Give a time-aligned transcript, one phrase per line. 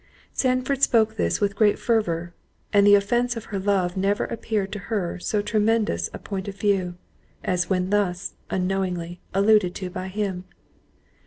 [0.33, 2.33] Sandford spoke this with great fervour,
[2.73, 6.47] and the offence of her love never appeared to her in so tremendous a point
[6.47, 6.95] of view,
[7.43, 10.45] as when thus, unknowingly, alluded to by him.